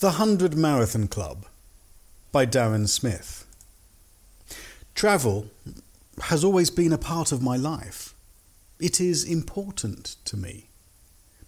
[0.00, 1.46] The Hundred Marathon Club
[2.30, 3.44] by Darren Smith.
[4.94, 5.48] Travel
[6.26, 8.14] has always been a part of my life.
[8.78, 10.68] It is important to me.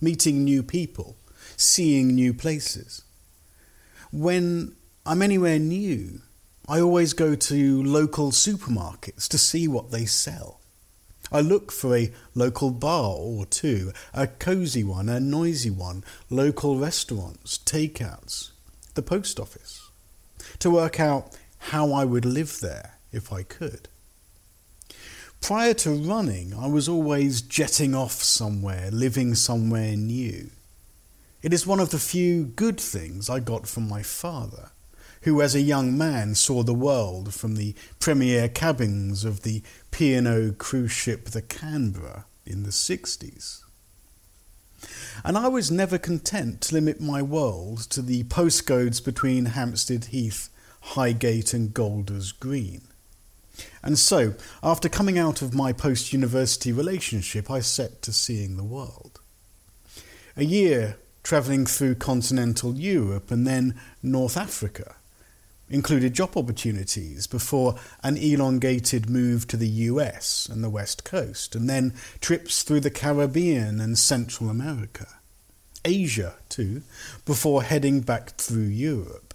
[0.00, 1.14] Meeting new people,
[1.56, 3.04] seeing new places.
[4.10, 4.74] When
[5.06, 6.20] I'm anywhere new,
[6.68, 10.59] I always go to local supermarkets to see what they sell.
[11.32, 16.78] I look for a local bar or two, a cosy one, a noisy one, local
[16.78, 18.50] restaurants, takeouts,
[18.94, 19.90] the post office,
[20.58, 23.88] to work out how I would live there if I could.
[25.40, 30.50] Prior to running, I was always jetting off somewhere, living somewhere new.
[31.42, 34.70] It is one of the few good things I got from my father
[35.22, 40.52] who as a young man saw the world from the premier cabins of the P&O
[40.52, 43.62] cruise ship the Canberra in the 60s.
[45.24, 50.48] And I was never content to limit my world to the postcodes between Hampstead Heath,
[50.80, 52.82] Highgate and Golders Green.
[53.82, 58.64] And so, after coming out of my post university relationship, I set to seeing the
[58.64, 59.20] world.
[60.36, 64.96] A year travelling through continental Europe and then North Africa,
[65.70, 71.70] included job opportunities before an elongated move to the US and the West Coast, and
[71.70, 75.06] then trips through the Caribbean and Central America.
[75.84, 76.82] Asia, too,
[77.24, 79.32] before heading back through Europe.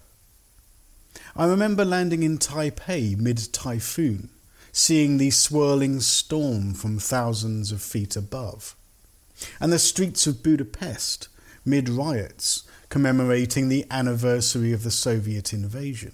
[1.34, 4.28] I remember landing in Taipei mid typhoon,
[4.72, 8.76] seeing the swirling storm from thousands of feet above,
[9.58, 11.28] and the streets of Budapest
[11.64, 16.12] mid riots commemorating the anniversary of the Soviet invasion.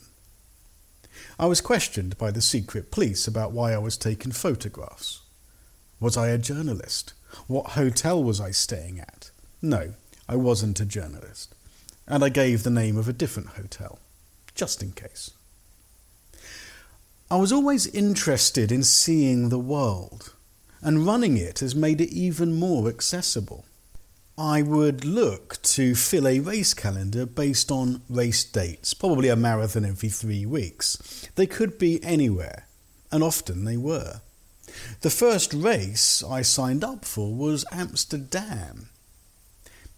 [1.39, 5.21] I was questioned by the secret police about why I was taking photographs.
[6.01, 7.15] Was I a journalist?
[7.47, 9.31] What hotel was I staying at?
[9.61, 9.95] No,
[10.29, 11.55] I wasn't a journalist.
[12.07, 13.99] And I gave the name of a different hotel,
[14.55, 15.31] just in case.
[17.31, 20.35] I was always interested in seeing the world,
[20.83, 23.65] and running it has made it even more accessible.
[24.39, 29.85] I would look to fill a race calendar based on race dates, probably a marathon
[29.85, 31.29] every three weeks.
[31.35, 32.67] They could be anywhere,
[33.11, 34.23] and often they were.
[35.03, 38.89] The first race I signed up for was Amsterdam.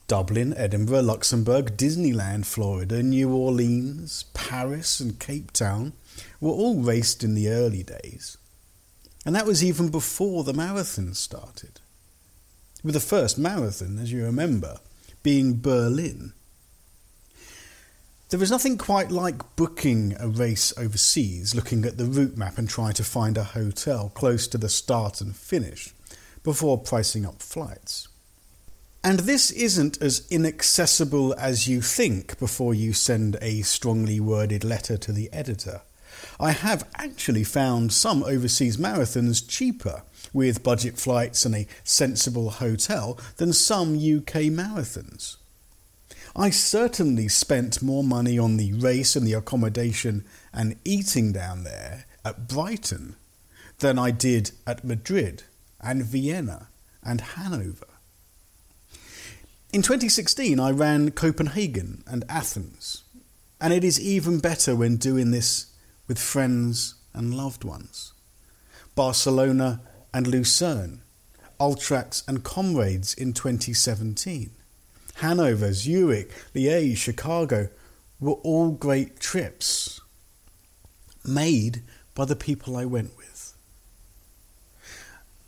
[0.08, 5.92] Dublin, Edinburgh, Luxembourg, Disneyland, Florida, New Orleans, Paris, and Cape Town
[6.40, 8.36] were all raced in the early days.
[9.24, 11.80] And that was even before the marathon started
[12.84, 14.76] with the first marathon, as you remember,
[15.22, 16.34] being Berlin.
[18.28, 22.68] There is nothing quite like booking a race overseas, looking at the route map and
[22.68, 25.94] trying to find a hotel close to the start and finish
[26.42, 28.08] before pricing up flights.
[29.02, 34.96] And this isn't as inaccessible as you think before you send a strongly worded letter
[34.96, 35.82] to the editor.
[36.40, 40.02] I have actually found some overseas marathons cheaper
[40.32, 45.36] with budget flights and a sensible hotel than some UK marathons.
[46.36, 52.06] I certainly spent more money on the race and the accommodation and eating down there
[52.24, 53.14] at Brighton
[53.78, 55.44] than I did at Madrid
[55.80, 56.68] and Vienna
[57.04, 57.86] and Hanover.
[59.72, 63.04] In 2016, I ran Copenhagen and Athens,
[63.60, 65.66] and it is even better when doing this
[66.06, 68.12] with friends and loved ones.
[68.94, 69.80] Barcelona
[70.12, 71.02] and Lucerne,
[71.60, 74.50] Ultraks and Comrades in 2017.
[75.16, 77.68] Hanover, Zurich, Liège, Chicago
[78.20, 80.00] were all great trips
[81.24, 81.82] made
[82.14, 83.54] by the people I went with.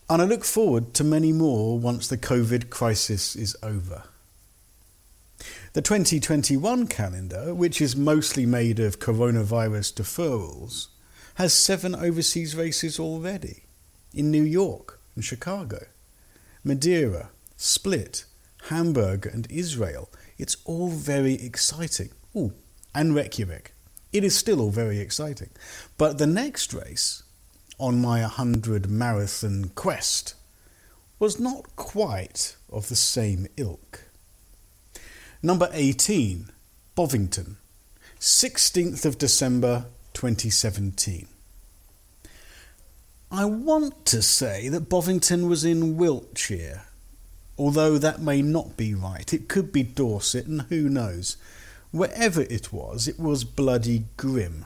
[0.09, 4.05] And I look forward to many more once the COVID crisis is over.
[5.77, 10.87] The 2021 calendar, which is mostly made of coronavirus deferrals,
[11.35, 13.65] has seven overseas races already
[14.15, 15.85] in New York and Chicago,
[16.65, 17.29] Madeira,
[17.59, 18.25] Split,
[18.71, 20.09] Hamburg, and Israel.
[20.39, 22.09] It's all very exciting.
[22.35, 22.55] Ooh,
[22.95, 23.75] and Reykjavik.
[24.15, 25.51] It is still all very exciting.
[25.99, 27.23] But the next race
[27.79, 30.37] on my 100 marathon quest
[31.19, 34.06] was not quite of the same ilk.
[35.43, 36.51] Number 18,
[36.95, 37.59] Bovington,
[38.19, 39.85] 16th of December
[40.15, 41.29] 2017.
[43.31, 46.85] I want to say that Bovington was in Wiltshire,
[47.59, 49.31] although that may not be right.
[49.33, 51.37] It could be Dorset, and who knows.
[51.91, 54.65] Wherever it was, it was bloody grim.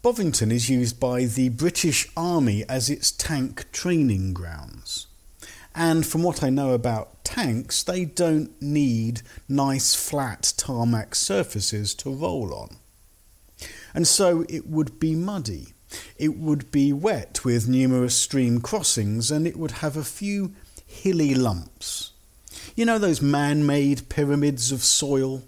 [0.00, 5.08] Bovington is used by the British Army as its tank training grounds.
[5.78, 12.10] And from what I know about tanks, they don't need nice flat tarmac surfaces to
[12.10, 12.76] roll on.
[13.94, 15.74] And so it would be muddy.
[16.16, 20.54] It would be wet with numerous stream crossings and it would have a few
[20.86, 22.12] hilly lumps.
[22.74, 25.42] You know those man made pyramids of soil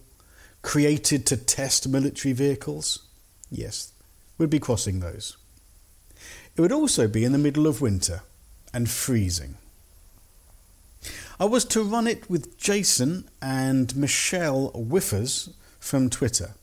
[0.61, 3.07] created to test military vehicles?
[3.51, 3.93] Yes,
[4.37, 5.39] we'd be crossing those.
[6.55, 8.23] It would also be in the middle of winter
[8.75, 9.57] and freezing.
[11.40, 16.55] I was to run it with Jason and Michelle Whiffers from Twitter.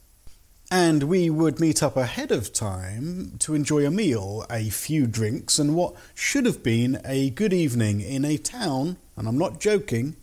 [0.69, 5.59] And we would meet up ahead of time to enjoy a meal, a few drinks,
[5.59, 10.17] and what should have been a good evening in a town, and I'm not joking,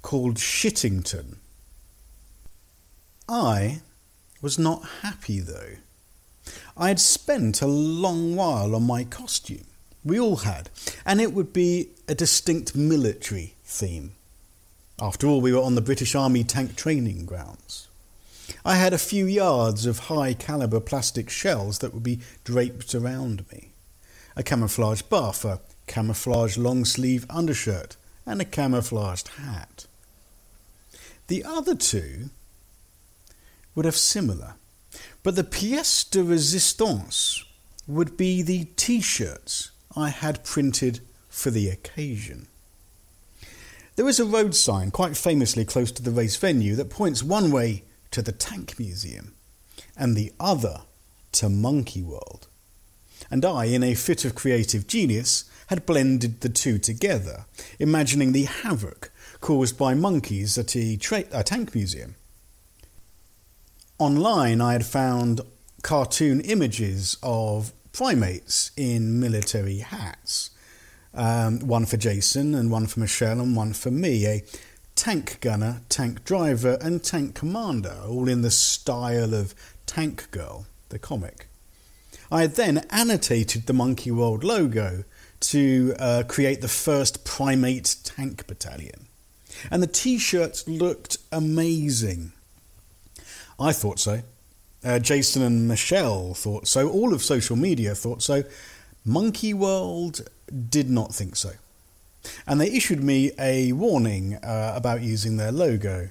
[0.00, 1.38] called Shitterton.
[3.28, 3.80] I
[4.40, 5.76] was not happy though.
[6.76, 9.64] I had spent a long while on my costume.
[10.04, 10.70] We all had,
[11.04, 14.12] and it would be a distinct military theme.
[15.00, 17.88] After all, we were on the British Army tank training grounds.
[18.64, 23.50] I had a few yards of high caliber plastic shells that would be draped around
[23.50, 23.70] me,
[24.36, 27.96] a camouflage buff, a camouflage long sleeve undershirt,
[28.26, 29.86] and a camouflaged hat.
[31.28, 32.30] The other two
[33.74, 34.54] would have similar,
[35.22, 37.42] but the pièce de résistance
[37.88, 42.48] would be the t shirts I had printed for the occasion.
[43.94, 47.50] There is a road sign quite famously close to the race venue that points one
[47.50, 49.34] way to the Tank Museum
[49.96, 50.82] and the other
[51.32, 52.46] to Monkey World.
[53.30, 57.44] And I, in a fit of creative genius, had blended the two together,
[57.78, 59.10] imagining the havoc
[59.40, 62.14] caused by monkeys at a, tra- a tank museum.
[63.98, 65.42] Online, I had found
[65.82, 70.50] cartoon images of primates in military hats.
[71.14, 74.26] Um, one for Jason, and one for Michelle, and one for me.
[74.26, 74.44] A
[74.94, 79.54] tank gunner, tank driver, and tank commander, all in the style of
[79.86, 81.48] Tank Girl, the comic.
[82.30, 85.04] I then annotated the Monkey World logo
[85.40, 89.06] to uh, create the first primate tank battalion.
[89.70, 92.32] And the t shirts looked amazing.
[93.60, 94.22] I thought so.
[94.84, 96.88] Uh, Jason and Michelle thought so.
[96.88, 98.44] All of social media thought so.
[99.04, 100.28] Monkey World
[100.68, 101.52] did not think so
[102.46, 106.08] and they issued me a warning uh, about using their logo,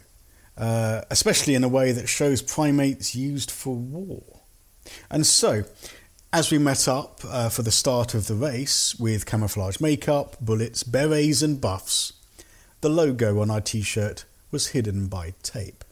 [0.58, 4.22] uh, especially in a way that shows primates used for war.
[5.10, 5.64] And so,
[6.34, 10.84] as we met up uh, for the start of the race with camouflage makeup, bullets,
[10.84, 12.14] berets, and buffs,
[12.82, 15.84] the logo on our t shirt was hidden by tape.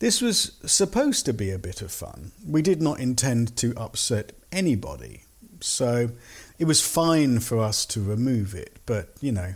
[0.00, 2.30] This was supposed to be a bit of fun.
[2.46, 5.24] We did not intend to upset anybody,
[5.60, 6.10] so
[6.58, 9.54] it was fine for us to remove it, but you know,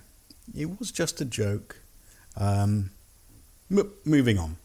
[0.57, 1.77] it was just a joke.
[2.37, 2.91] Um,
[3.71, 4.57] m- moving on.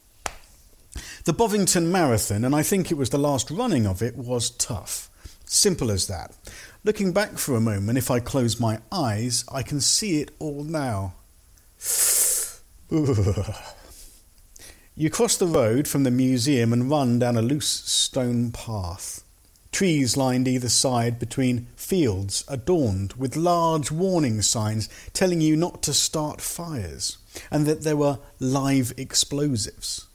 [1.26, 5.10] The Bovington Marathon, and I think it was the last running of it, was tough.
[5.46, 6.32] Simple as that.
[6.84, 10.64] Looking back for a moment, if I close my eyes, I can see it all
[10.64, 11.14] now.
[14.96, 19.24] you cross the road from the museum and run down a loose stone path.
[19.72, 25.94] Trees lined either side between fields adorned with large warning signs telling you not to
[25.94, 27.18] start fires
[27.52, 30.08] and that there were live explosives.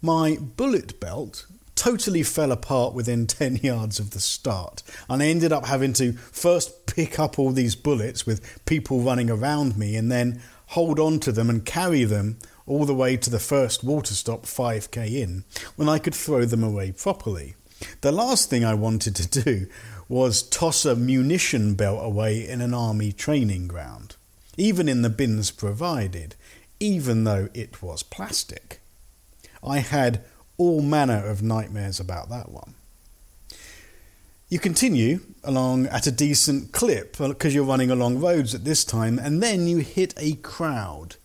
[0.00, 5.52] My bullet belt totally fell apart within 10 yards of the start, and I ended
[5.52, 10.10] up having to first pick up all these bullets with people running around me and
[10.12, 14.14] then hold on to them and carry them all the way to the first water
[14.14, 15.44] stop 5k in
[15.76, 17.54] when I could throw them away properly.
[18.00, 19.66] The last thing I wanted to do
[20.08, 24.16] was toss a munition belt away in an army training ground,
[24.56, 26.34] even in the bins provided,
[26.80, 28.80] even though it was plastic.
[29.62, 30.22] I had
[30.58, 32.74] all manner of nightmares about that one.
[34.48, 38.84] You continue along at a decent clip uh, because you're running along roads at this
[38.84, 41.16] time, and then you hit a crowd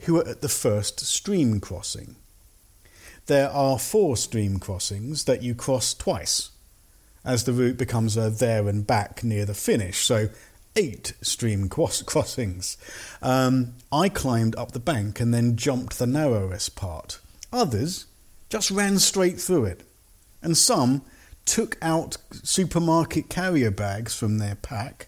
[0.00, 2.16] who are at the first stream crossing
[3.30, 6.50] there are four stream crossings that you cross twice,
[7.24, 9.98] as the route becomes a there and back near the finish.
[10.04, 10.30] So,
[10.74, 12.76] eight stream cross- crossings.
[13.22, 17.20] Um, I climbed up the bank and then jumped the narrowest part.
[17.52, 18.06] Others
[18.48, 19.84] just ran straight through it,
[20.42, 21.02] and some
[21.44, 25.06] took out supermarket carrier bags from their pack,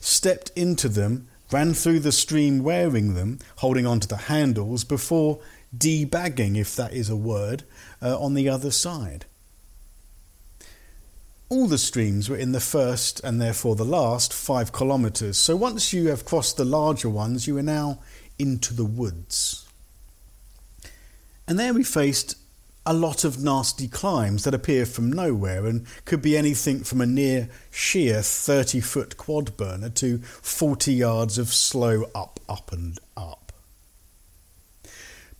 [0.00, 5.40] stepped into them, ran through the stream wearing them, holding onto the handles before
[5.76, 7.64] debagging, if that is a word,
[8.02, 9.26] uh, on the other side.
[11.48, 15.92] All the streams were in the first and therefore the last five kilometres, so once
[15.92, 18.00] you have crossed the larger ones, you are now
[18.38, 19.66] into the woods.
[21.46, 22.36] And there we faced
[22.86, 27.06] a lot of nasty climbs that appear from nowhere and could be anything from a
[27.06, 33.43] near sheer 30 foot quad burner to 40 yards of slow up, up, and up.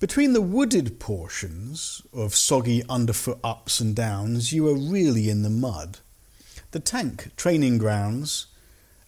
[0.01, 5.51] Between the wooded portions of soggy underfoot ups and downs, you are really in the
[5.51, 5.99] mud.
[6.73, 8.49] The tank training grounds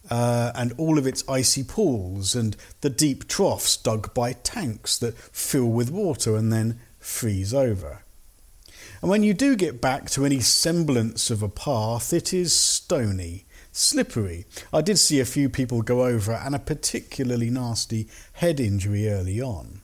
[0.09, 5.17] uh, and all of its icy pools and the deep troughs dug by tanks that
[5.17, 8.03] fill with water and then freeze over.
[9.01, 13.45] And when you do get back to any semblance of a path, it is stony,
[13.73, 14.45] slippery.
[14.73, 19.41] I did see a few people go over and a particularly nasty head injury early
[19.41, 19.81] on.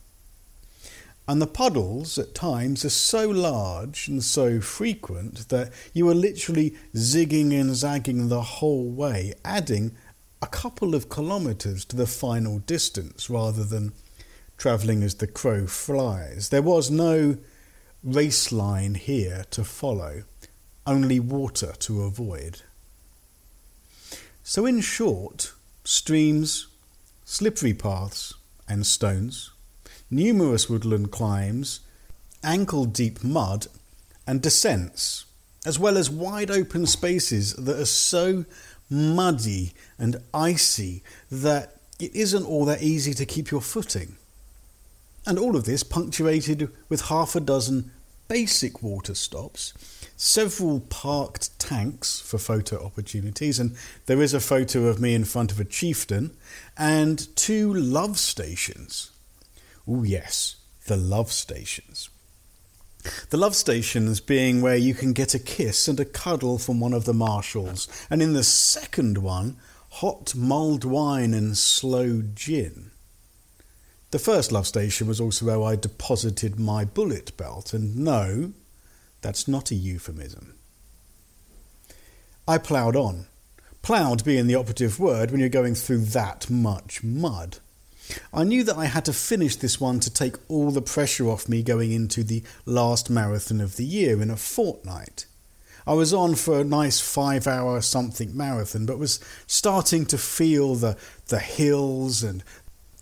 [1.27, 6.75] And the puddles at times are so large and so frequent that you are literally
[6.93, 9.95] zigging and zagging the whole way, adding
[10.41, 13.93] a couple of kilometres to the final distance rather than
[14.57, 16.49] travelling as the crow flies.
[16.49, 17.37] There was no
[18.03, 20.23] race line here to follow,
[20.85, 22.63] only water to avoid.
[24.43, 25.53] So, in short,
[25.85, 26.67] streams,
[27.23, 28.33] slippery paths,
[28.67, 29.52] and stones,
[30.13, 31.79] numerous woodland climbs,
[32.43, 33.67] ankle deep mud,
[34.25, 35.25] and descents,
[35.65, 38.45] as well as wide open spaces that are so
[38.89, 44.15] muddy and icy that it isn't all that easy to keep your footing.
[45.25, 47.91] And all of this punctuated with half a dozen
[48.27, 49.73] basic water stops,
[50.17, 55.51] several parked tanks for photo opportunities, and there is a photo of me in front
[55.51, 56.31] of a chieftain,
[56.77, 59.12] and two love stations.
[59.87, 62.09] Oh, yes, the love stations.
[63.29, 66.93] The love stations being where you can get a kiss and a cuddle from one
[66.93, 69.57] of the marshals, and in the second one,
[69.89, 72.91] hot mulled wine and sloe gin.
[74.11, 78.53] The first love station was also where I deposited my bullet belt, and no,
[79.21, 80.53] that's not a euphemism.
[82.47, 83.25] I ploughed on.
[83.81, 87.57] Ploughed being the operative word when you're going through that much mud.
[88.33, 91.47] I knew that I had to finish this one to take all the pressure off
[91.47, 95.25] me going into the last marathon of the year in a fortnight.
[95.85, 100.75] I was on for a nice five hour something marathon, but was starting to feel
[100.75, 102.43] the, the hills and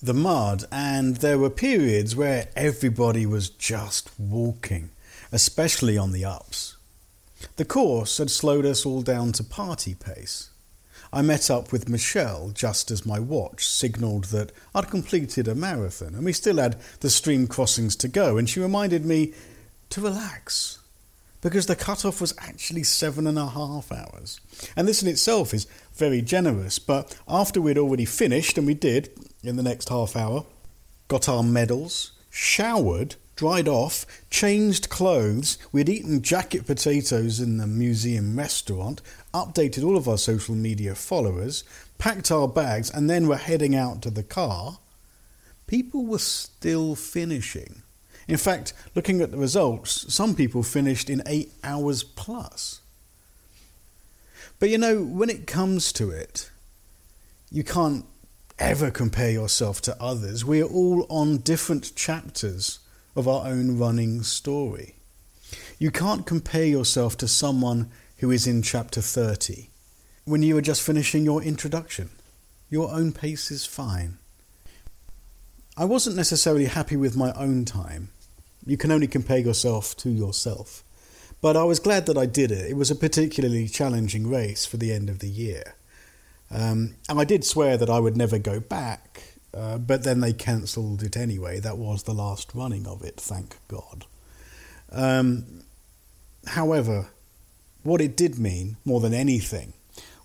[0.02, 4.90] the mud, and there were periods where everybody was just walking,
[5.32, 6.76] especially on the ups.
[7.58, 10.51] The course had slowed us all down to party pace.
[11.14, 16.16] I met up with Michelle just as my watch signalled that I'd completed a marathon,
[16.16, 19.34] and we still had the stream crossings to go, and she reminded me
[19.90, 20.80] to relax
[21.42, 24.40] because the cut-off was actually seven and a half hours.
[24.76, 29.10] And this in itself is very generous, but after we'd already finished, and we did,
[29.44, 30.46] in the next half hour,
[31.08, 38.38] got our medals, showered, dried off, changed clothes, we'd eaten jacket potatoes in the museum
[38.38, 39.02] restaurant,
[39.34, 41.64] updated all of our social media followers,
[41.98, 44.78] packed our bags, and then were heading out to the car,
[45.66, 47.82] people were still finishing.
[48.28, 52.80] In fact, looking at the results, some people finished in eight hours plus.
[54.60, 56.52] But you know, when it comes to it,
[57.50, 58.06] you can't
[58.60, 60.46] ever compare yourself to others.
[60.46, 62.78] We are all on different chapters
[63.16, 64.96] of our own running story.
[65.80, 69.70] You can't compare yourself to someone who is in chapter 30
[70.26, 72.10] when you are just finishing your introduction.
[72.70, 74.18] Your own pace is fine.
[75.76, 78.10] I wasn't necessarily happy with my own time.
[78.66, 80.84] You can only compare yourself to yourself.
[81.42, 82.70] But I was glad that I did it.
[82.70, 85.76] It was a particularly challenging race for the end of the year.
[86.52, 90.34] Um, and I did swear that I would never go back, uh, but then they
[90.34, 91.60] cancelled it anyway.
[91.60, 94.06] That was the last running of it, thank God.
[94.92, 95.64] Um,
[96.48, 97.10] however,
[97.84, 99.74] what it did mean, more than anything,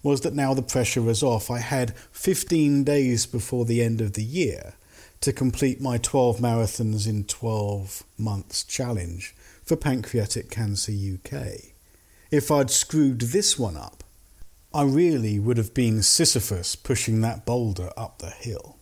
[0.02, 1.50] was that now the pressure was off.
[1.50, 4.74] I had 15 days before the end of the year
[5.20, 11.72] to complete my 12 marathons in 12 months challenge for Pancreatic Cancer UK.
[12.30, 14.04] If I'd screwed this one up,
[14.72, 18.76] I really would have been Sisyphus pushing that boulder up the hill.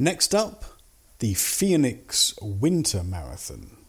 [0.00, 0.64] Next up,
[1.18, 3.87] the Phoenix Winter Marathon.